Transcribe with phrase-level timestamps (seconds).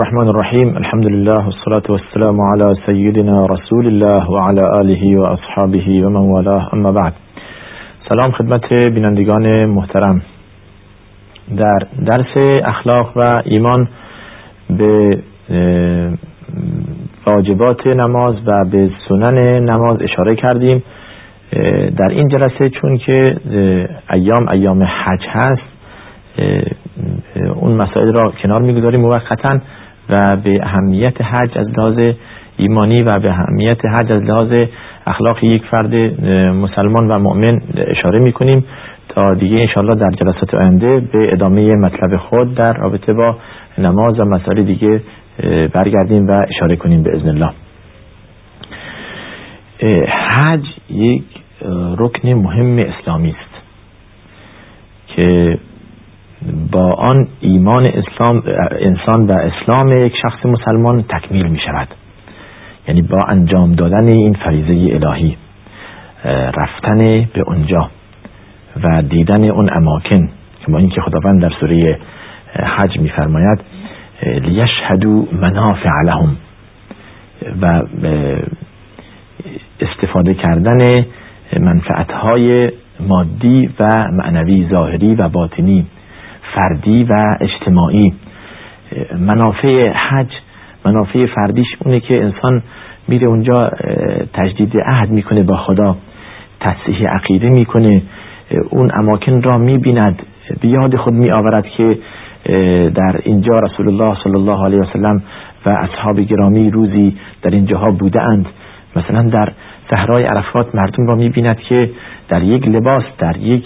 [0.00, 6.08] الرحمن الرحیم الحمد لله والصلاة والسلام على سیدنا رسول الله وعلى آله و اصحابه و
[6.08, 6.74] من والاه.
[6.74, 7.12] اما بعد.
[8.08, 10.22] سلام خدمت بینندگان محترم.
[11.56, 13.88] در درس اخلاق و ایمان
[14.70, 15.18] به
[17.26, 20.82] واجبات نماز و به سنن نماز اشاره کردیم.
[21.98, 23.24] در این جلسه چون که
[24.10, 25.62] ایام ایام حج هست
[27.60, 29.58] اون مسائل را کنار می‌گذاریم موقتا.
[30.08, 31.98] و به اهمیت حج از لحاظ
[32.56, 34.60] ایمانی و به اهمیت حج از لحاظ
[35.06, 36.20] اخلاق یک فرد
[36.50, 38.64] مسلمان و مؤمن اشاره می‌کنیم
[39.08, 43.36] تا دیگه انشاءالله در جلسات آینده به ادامه مطلب خود در رابطه با
[43.78, 45.00] نماز و مسائل دیگه
[45.72, 47.50] برگردیم و اشاره کنیم به ازن الله.
[50.08, 51.24] حج یک
[51.98, 53.62] رکن مهم اسلامی است
[55.06, 55.58] که
[56.72, 58.42] با آن ایمان اسلام
[58.78, 61.88] انسان و اسلام یک شخص مسلمان تکمیل می شود.
[62.88, 65.36] یعنی با انجام دادن این فریضه الهی
[66.62, 66.98] رفتن
[67.34, 67.90] به اونجا
[68.82, 70.28] و دیدن اون اماکن
[70.60, 71.98] که با اینکه خداوند در سوره
[72.54, 73.60] حج میفرماید
[74.22, 76.36] لیشهدو منافع لهم
[77.62, 77.82] و
[79.80, 81.04] استفاده کردن
[81.60, 85.86] منفعت های مادی و معنوی ظاهری و باطنی.
[86.54, 88.14] فردی و اجتماعی.
[89.18, 90.30] منافع حج
[90.84, 92.62] منافع فردیش اونه که انسان
[93.08, 93.70] میره اونجا
[94.32, 95.96] تجدید عهد می‌کنه با خدا
[96.60, 98.02] تصحیح عقیده می‌کنه
[98.70, 100.22] اون اماکن را می‌بیند.
[100.60, 101.98] بیاد خود میآورد که
[102.94, 105.22] در اینجا رسول الله صلی الله علیه وسلم
[105.66, 108.46] و اصحاب گرامی روزی در اینجاها بوده اند
[108.96, 109.52] مثلا در
[109.90, 111.90] صحرای عرفات مردم را می‌بیند که
[112.28, 113.64] در یک لباس در یک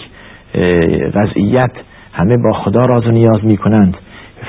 [1.15, 1.71] وضعیت
[2.13, 3.97] همه با خدا راز و نیاز می‌کنند.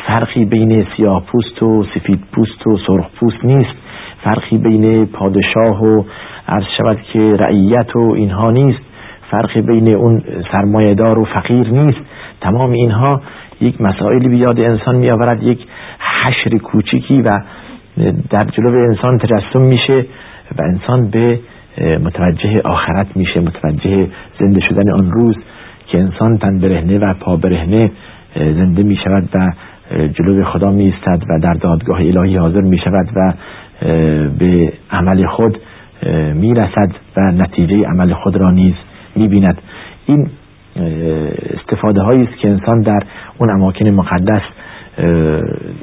[0.07, 3.75] فرقی بین سیاه پوست و سفید پوست و سرخ پوست نیست.
[4.25, 6.05] فرقی بین پادشاه و
[6.49, 8.81] عرض شود که رعیت و اینها نیست.
[9.31, 10.23] فرقی بین اون
[10.53, 12.01] سرمایهدار و فقیر نیست.
[12.41, 13.21] تمام اینها
[13.61, 15.67] یک مسائلی بیاد انسان می آورد یک
[15.99, 17.31] حشر کوچیکی و
[18.31, 20.07] در جلو انسان تجسم میشه
[20.59, 21.41] و انسان به
[22.05, 24.09] متوجه آخرت میشه متوجه
[24.41, 25.37] زنده شدن آن روز.
[25.93, 27.91] که انسان تن برهنه و پا برهنه
[28.37, 29.53] زنده می شود و
[30.09, 33.33] جلو خدا می استد و در دادگاه الهی حاضر می شود و
[34.39, 35.59] به عمل خود
[36.35, 38.75] می رسد و نتیجه عمل خود را نیز
[39.17, 39.59] می بیند
[40.07, 40.31] این
[41.61, 43.01] استفاده هایی است که انسان در
[43.39, 44.43] اون اماکن مقدس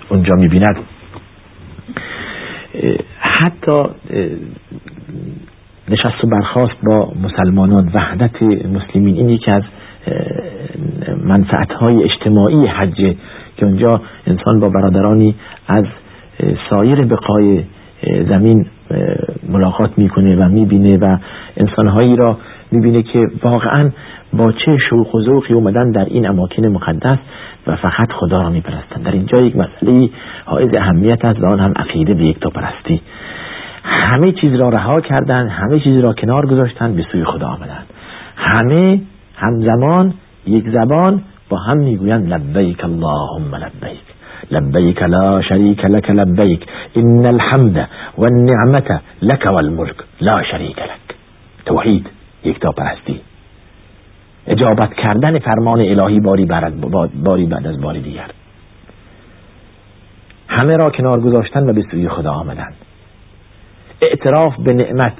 [0.09, 0.75] اونجا می بیند
[3.19, 3.83] حتی
[5.89, 7.91] نشست و برخواست با مسلمانان.
[7.93, 9.63] وحدت مسلمین این یکی از
[11.23, 13.15] منفعت های اجتماعی حجه
[13.57, 15.35] که اونجا انسان با برادرانی
[15.67, 15.85] از
[16.69, 17.63] سایر بقای
[18.29, 18.65] زمین
[19.49, 21.17] ملاقات می‌کنه و می‌بینه و
[21.57, 22.37] انسانهایی را
[22.71, 23.89] می‌بینه که واقعا
[24.33, 27.17] با چه شوق و ذوقی اومدن در این اماکن مقدس
[27.67, 29.01] و فقط خدا را میپرستن.
[29.01, 30.09] در اینجا یک مسئله
[30.45, 33.01] حائز اهمیت است و آن هم عقیده به یک پرستی
[33.83, 37.83] همه چیز را رها کردن همه چیز را کنار گذاشتن به سوی خدا آمدن.
[38.35, 39.01] همه
[39.39, 40.13] همزمان
[40.47, 44.07] یک زبان با هم می‌گویند لبیک اللهم لبیک
[44.51, 51.15] لبیک لا شریک لك لبیک ان الحمد والنعمت لك والملک لا شریک لك
[51.65, 52.09] توحید
[52.43, 53.21] یکتا پرستی.
[54.47, 56.45] اجابت کردن فرمان الهی باری,
[57.23, 58.31] باری بعد از باری دیگر.
[60.47, 62.73] همه را کنار گذاشتن و به سوی خدا آمدن.
[64.01, 65.13] اعتراف به نعمت.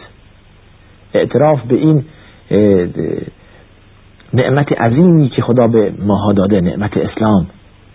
[1.13, 2.05] اعتراف به این
[4.33, 7.47] نعمت عظیمی که خدا به ماها داده نعمت اسلام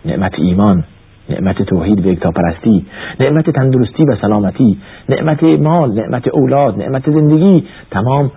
[0.05, 0.83] نعمت ایمان
[1.29, 2.85] نعمت توحید به پرستی
[3.19, 4.77] نعمت تندرستی و سلامتی
[5.09, 8.31] نعمت مال نعمت اولاد نعمت زندگی تمام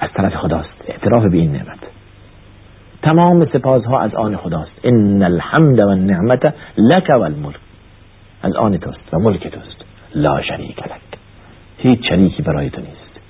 [0.00, 1.78] از طرف خداست اعتراف به این نعمت.
[3.02, 4.70] تمام سپاسها از آن خداست.
[4.84, 7.56] ان الحمد و النعمت لک و الملک.
[8.42, 9.84] از آن توست و ملک توست.
[10.14, 11.00] لا شریک لک.
[11.78, 13.20] هیچ شریکی برای تو نیست.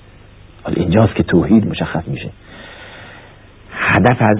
[0.63, 2.29] حال اینجاست که توحید مشخص میشه.
[3.89, 4.37] هدف از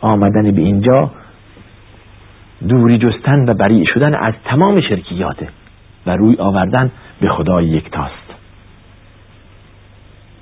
[0.00, 1.10] آمدن به اینجا
[2.68, 5.48] دوری جستن و بریع شدن از تمام شرکیاته
[6.06, 6.90] و روی آوردن
[7.20, 8.34] به خدای یکتاست.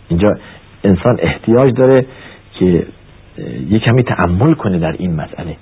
[0.08, 0.28] اینجا
[0.84, 2.06] انسان احتیاج داره
[2.54, 2.86] که
[3.68, 5.56] یک کمی تعمل کنه در این مسئله.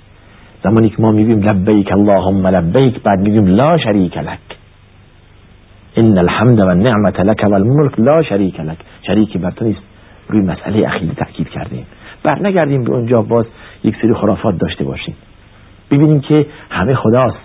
[0.63, 4.39] زمانی که ما میگیم لبیک اللهم لبیک بعد میگیم لا شریک لک.
[5.95, 8.77] ان الحمد و النعمت لک و الملک لا شریک لک.
[9.07, 9.81] شریکی بر تو نیست.
[10.29, 11.85] روی مسئله عقیده تاکید کردیم.
[12.23, 13.45] بر نگردیم به اونجا باز
[13.83, 15.15] یک سری خرافات داشته باشیم.
[15.91, 17.39] ببینیم که همه خداست.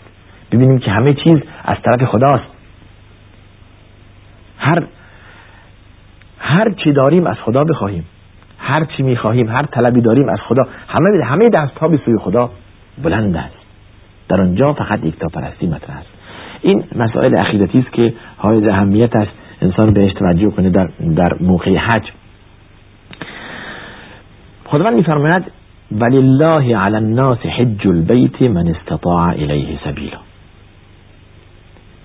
[0.52, 2.44] ببینیم که همه چیز از طرف خداست.
[4.58, 4.82] هر
[6.38, 8.04] هر چی داریم از خدا بخواهیم.
[8.58, 10.62] هر چی می‌خواهیم هر طلبی داریم از خدا.
[10.88, 12.50] همه همه دست ها به سوی خدا
[13.02, 13.56] بلند است.
[14.28, 16.08] در آنجا فقط یک تا پرستی مطرح است.
[16.62, 19.32] این مسائل عقیدتی است که های اهمیت است.
[19.62, 22.02] انسان بهش توجه کنه در در موقع حج.
[24.70, 25.52] خداوند میفرماید
[25.92, 30.18] ولله علی الناس حج البیت من استطاع الیه سبیلا.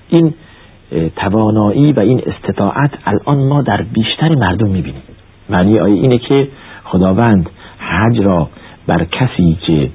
[0.09, 0.33] این
[1.15, 5.01] توانایی و این استطاعت الان ما در بیشتر مردم می‌بینیم.
[5.49, 6.47] معنی آیه اینه که
[6.83, 7.49] خداوند
[7.79, 8.49] حج را
[8.87, 9.89] بر کسی که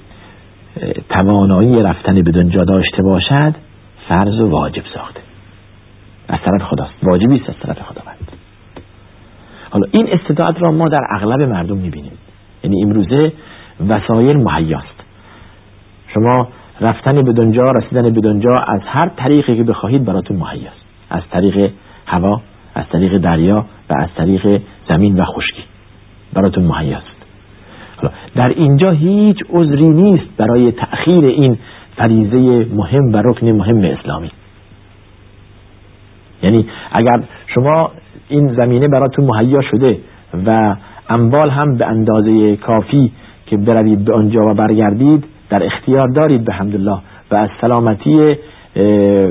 [1.09, 3.55] توانایی رفتن به دنجا داشته باشد
[4.09, 5.21] فرض و واجب ساخته.
[6.29, 6.95] از طرف خداست.
[7.03, 8.33] واجبی است از طرف خداوند.
[9.71, 12.13] حالا این استطاعت را ما در اغلب مردم می‌بینیم.
[12.65, 13.33] یعنی امروزه
[13.89, 15.05] وسایل مهیاست.
[16.15, 16.49] شما
[16.81, 20.85] رفتن به دنجا رسیدن به دنجا از هر طریقی که بخواهید براتون مهیاست.
[21.11, 21.71] از طریق
[22.07, 22.41] هوا
[22.75, 25.65] از طریق دریا و از طریق زمین و خشکی
[26.33, 27.19] براتون مهیاست.
[28.35, 31.59] در اینجا هیچ عذری نیست برای تأخیر این
[31.97, 34.31] فریزه مهم و رکن مهم اسلامی.
[36.43, 37.91] یعنی اگر شما
[38.29, 39.99] این زمینه براتون مهیا شده
[40.47, 40.77] و
[41.09, 43.13] اموال هم به اندازه کافی
[43.47, 46.99] که بروید به آنجا و برگردید در اختیار دارید به حمدالله
[47.31, 48.37] و از سلامتی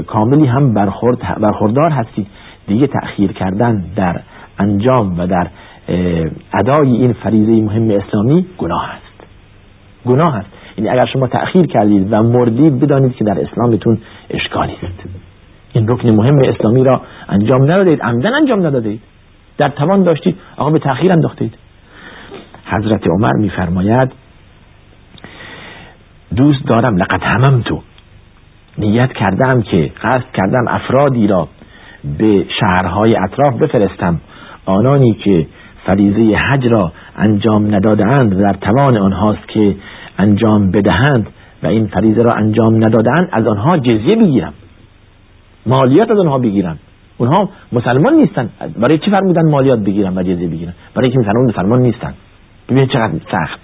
[0.07, 2.27] کاملی هم برخورد برخوردار هستید.
[2.67, 4.19] دیگه تأخیر کردن در
[4.59, 5.47] انجام و در
[6.59, 9.27] ادای این فریضه مهم اسلامی گناه است.
[10.05, 10.49] گناه است.
[10.77, 13.97] یعنی اگر شما تأخیر کردید و مردید بدانید که در اسلامتون
[14.29, 15.09] اشکالی است.
[15.73, 18.01] این رکن مهم اسلامی را انجام ندادید.
[18.01, 19.01] عمدن انجام ندادید.
[19.57, 20.35] در توان داشتید.
[20.57, 21.53] آقا به تأخیر انداختید.
[22.69, 24.11] حضرت عمر میفرماید
[26.35, 27.81] دوست دارم لقد همم تو
[28.77, 31.47] نیت کردم که قصد کردم افرادی را
[32.17, 34.21] به شهرهای اطراف بفرستم.
[34.65, 35.47] آنانی که
[35.85, 39.75] فریضه حج را انجام ندادهاند و در توان آنهاست که
[40.17, 41.27] انجام بدهند
[41.63, 44.53] و این فریضه را انجام ندادهاند از آنها جزیه بگیرم.
[45.65, 46.79] مالیات از آنها بگیرم.
[47.17, 48.49] اونها مسلمان نیستن.
[48.79, 52.13] برای چی فرمودن مالیات بگیرن و جزیه بگیرن برای که مسلمان مسلمان نیستن.
[52.69, 53.59] ببینید چقدر سخت.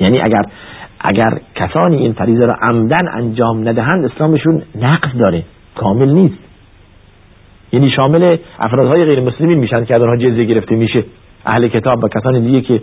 [0.00, 0.42] یعنی اگر
[1.00, 5.42] اگر کسانی این فریضه را عمدن انجام ندهند اسلامشون نقص داره.
[5.74, 6.38] کامل نیست.
[7.72, 11.04] یعنی شامل افرادهای غیر مسلمین میشن که از آنها جزیه گرفته میشه.
[11.46, 12.80] اهل کتاب و کسان دیگه که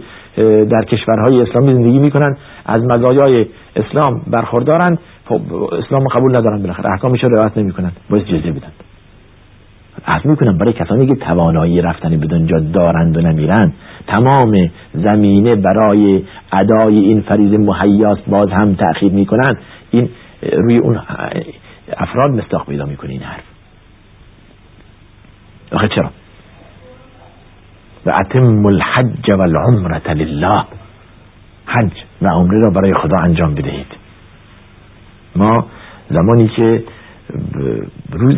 [0.64, 3.46] در کشورهای اسلامی زندگی می‌کنن از مزایای
[3.76, 6.92] اسلام برخوردارند خب اسلام قبول ندارن بالاخره.
[6.92, 7.92] احکامش رو رعایت نمی‌کنن.
[8.10, 8.72] باید جزیه بدن.
[10.08, 13.74] عرض می‌کنم برای کسانی که توانایی رفتن به دنجا دارند و نمیرند
[14.08, 16.24] تمام زمینه برای
[16.62, 19.58] ادای این فریضه مهیاست باز هم تأخیر می‌کنند.
[19.92, 20.10] این
[20.54, 21.00] روی اون
[21.98, 23.44] افراد مستاق پیدا می‌کنه این حرف.
[25.72, 26.10] آخه چرا؟
[28.06, 30.64] و اتم الحج و العمرة لله.
[31.66, 33.86] حج و عمره را برای خدا انجام بدهید.
[35.36, 35.66] ما
[36.10, 36.84] زمانی که
[38.12, 38.38] روز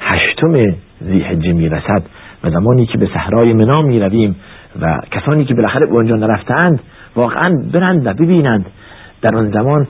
[0.00, 2.02] هشتم زیحجه می‌رسد
[2.44, 4.36] و زمانی که به صحرای منا می‌رویم
[4.80, 6.80] و کسانی که بالاخره به آنجا نرفتند
[7.16, 8.66] واقعا برند و ببینند
[9.22, 9.86] در آن زمان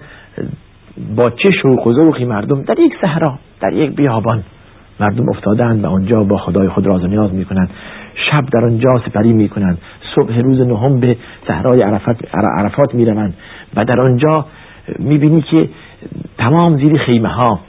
[1.17, 4.43] با چه شوق و ذوقی مردم در یک صحرا در یک بیابان
[5.01, 7.71] مردم افتادند و آنجا با خدای خود راز و نیاز می‌کنند.
[8.15, 9.79] شب در آنجا سپری می‌کنند.
[10.15, 11.17] صبح روز نهم به
[11.49, 13.35] صحرای عرفات, عرفات می‌روند
[13.77, 14.47] و در آنجا
[14.99, 15.69] می‌بینی که
[16.39, 17.61] تمام زیر خیمه ها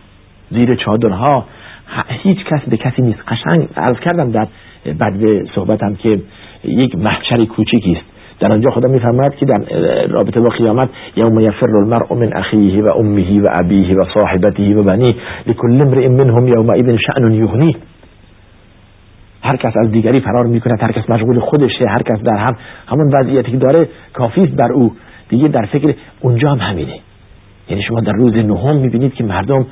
[0.52, 1.46] زیر چادرها
[2.08, 3.20] هیچ کس به کسی نیست.
[3.28, 4.48] قشنگ عرض کردم در
[5.00, 6.20] بعد صحبتم که
[6.64, 8.18] یک محشر کوچیکی است.
[8.40, 9.62] در آنجا خدا میفرماید که در
[10.08, 14.84] رابطه با قیامت یوم یفر المرء من اخیه و امه و ابیه و صاحبته و
[14.84, 15.16] بنی
[15.48, 17.76] لكل امرئ منهم یومئذ شأن یغنی.
[19.42, 22.58] هر کس از دیگری فرار می‌کنه هر کس مشغول خودشه هر کس در هم.
[22.88, 24.92] همون وضعیتی که داره کافی بر او.
[25.30, 27.00] دیگه در فکر اونجا هم همینه.
[27.70, 29.66] یعنی شما در روز نهم می‌بینید که مردم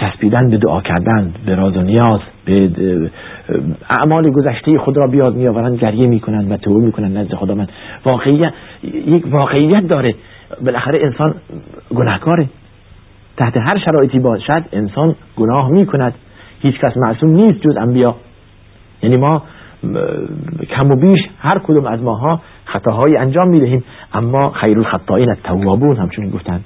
[0.00, 2.70] چسبیدن به دعا کردن به راز و نیاز به
[3.90, 7.66] اعمال گذشته خود را بیاد میآورند گریه می‌کنند و توبه می‌کنند نزد خدا من
[8.04, 8.52] واقعیت
[9.06, 10.14] یک واقعیت داره.
[10.60, 11.34] بالاخره انسان
[11.94, 12.48] گناهکاره.
[13.36, 16.14] تحت هر شرایطی باشد انسان گناه می‌کند.
[16.60, 18.14] هیچ کس معصوم نیست جز انبیا.
[19.02, 19.42] یعنی ما
[20.70, 23.84] کم و بیش هر کدوم از ماها خطاهایی انجام می‌دهیم.
[24.14, 26.64] اما خیر الخطائین التوابون همچون گفتند.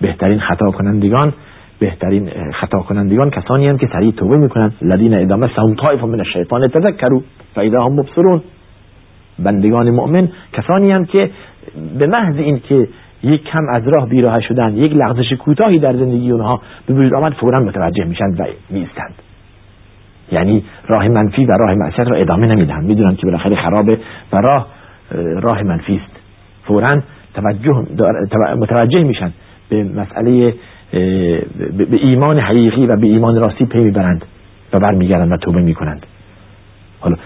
[0.00, 1.32] بهترین خطا کنندگان
[1.80, 6.68] بهترین خطا کنندگان کسانی هم که سریع توبه می‌کنن لدین ادامه سهم طایف من الشیطان
[6.68, 7.20] تذکروا
[7.54, 8.42] فاذا هم مبصرون.
[9.38, 11.30] بندگان مؤمن کسانی هم که
[11.98, 12.88] به محض این که
[13.22, 17.32] یک کم از راه بیراه شدن یک لغزش کوتاهی در زندگی اونها به وجود آمد
[17.32, 19.14] فورا متوجه میشن و میستند
[20.32, 23.98] یعنی راه منفی و راه معصیت را ادامه نمیدن می‌دونن که بالاخره خرابه
[24.32, 24.66] و راه
[25.40, 26.20] راه منفی است.
[26.64, 27.02] فورا
[27.34, 27.84] توجه
[28.58, 29.32] متوجه میشن
[29.68, 30.54] به مسئله
[30.90, 34.24] به ایمان حقیقی و به ایمان راستی پی می‌برند
[34.72, 36.06] و برمیگردند و توبه می‌کنند.
[37.00, 37.16] حالا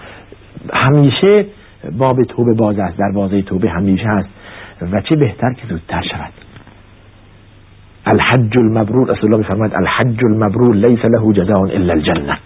[0.73, 1.45] همیشه
[1.97, 4.29] باب توبه باز است دروازه توبه همیشه هست
[4.91, 6.31] و چه بهتر که زودتر شود.
[8.05, 12.37] الحج المبرور رسول الله فرماید الحج المبرور لیس له جزاء الا الجنه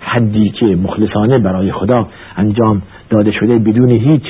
[0.00, 4.22] حدی که مخلصانه برای خدا انجام داده شده بدون هیچ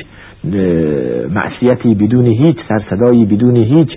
[1.29, 3.89] معصیتی بدون هیچ سرصدایی بدون هیچ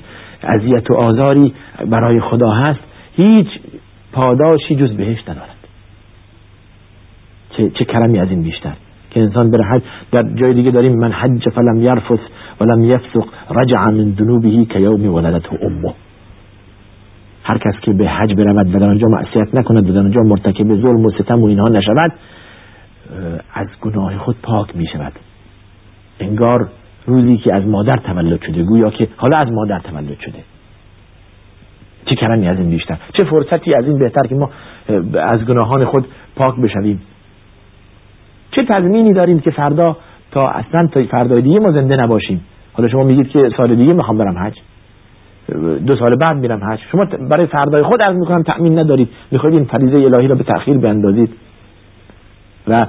[0.43, 1.55] اذیت و آزاری
[1.87, 2.81] برای خدا هست
[3.17, 3.49] هیچ
[4.13, 5.57] پاداشی جز بهش ندارد.
[7.51, 8.73] چه, چه کرمی از این بیشتر؟
[9.11, 12.21] که انسان بره حج در جای دیگه داریم من حج فلم یرفث
[12.61, 15.95] ولم یفسق رجع من ذنوبه که یوم ولدته امه.
[17.43, 20.75] هر کس که به حج برود و در آنجا معصیت نکند و در آنجا مرتکب
[20.75, 22.13] ظلم و ستم و اینها نشود
[23.55, 25.13] از گناه خود پاک می شود
[26.21, 26.69] انگار
[27.09, 30.39] روزی که از مادر تولد شده گویا که حالا از مادر تولد شده.
[32.05, 34.51] چه کرمی از این بیشتر؟ چه فرصتی از این بهتر که ما
[35.15, 37.03] از گناهان خود پاک بشویم؟
[38.51, 39.97] چه تضمینی داریم که فردا
[40.33, 44.19] تا اصلا تا فردای دیگه ما زنده نباشیم؟ حالا شما میگید که سال دیگه می‌خوام
[44.19, 44.55] برم حج.
[45.87, 46.79] دو سال بعد میرم حج.
[46.93, 49.09] شما برای فردای خود از می‌کنم تأمین ندارید.
[49.31, 51.35] می‌خواید این فریضه الهی را به تأخیر بیندازید.
[52.69, 52.87] و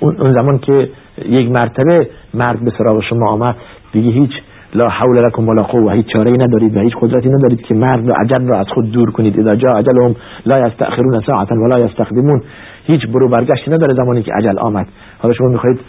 [0.00, 0.90] اون زمان که
[1.28, 3.56] یک مرتبه مرد به سراغ شما آمد
[3.92, 4.30] دیگه هیچ
[4.74, 8.08] لا حول لكم ولا قوه هیچ چاره ای ندارید و هیچ قدرتی ندارید که مرد
[8.08, 9.40] و عجل را از خود دور کنید.
[9.40, 12.42] اذا جاء اجلهم لا یستأخرون ساعتا ولا یستقدمون.
[12.86, 14.88] هیچ برو برگشتی نداره زمانی که عجل آمد.
[15.18, 15.80] حالا شما می‌خواید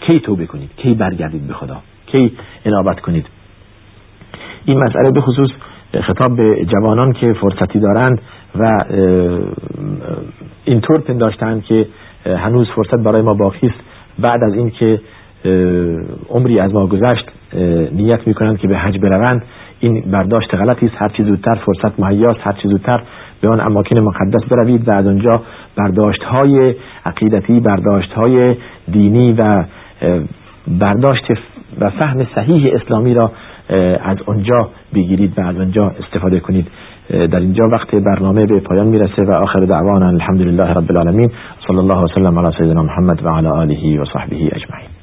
[0.00, 2.32] کی توبه کنید؟ کی برگردید به خدا؟ کی
[2.64, 3.26] انابت کنید؟
[4.64, 5.50] این مسئله به خصوص
[6.00, 8.20] خطاب به جوانان که فرصتی دارند
[8.58, 8.84] و
[10.64, 11.86] اینطور پنداشتند که
[12.26, 13.80] هنوز فرصت برای ما باقی است.
[14.18, 15.00] بعد از اینکه
[16.30, 17.24] عمری از ما گذشت
[17.92, 19.44] نیت می‌کنند که به حج بروند.
[19.80, 20.94] این برداشت غلطی است.
[20.98, 23.02] هر چیز زودتر فرصت مهیاست هر چیز زودتر
[23.40, 25.42] به آن اماکن مقدس بروید و از آنجا
[25.76, 26.74] برداشت های
[27.06, 28.56] عقیدتی برداشت های
[28.92, 29.64] دینی و
[30.78, 31.24] برداشت
[31.80, 33.32] و فهم صحیح اسلامی را
[34.04, 36.66] از آنجا بگیرید و از آنجا استفاده کنید.
[37.10, 41.30] در اینجا وقت برنامه به پایان می‌رسه و آخر دعوانا الحمدلله رب العالمین.
[41.66, 45.01] صلی الله وسلم علی سیدنا محمد و علی آله و صحبه اجمعین.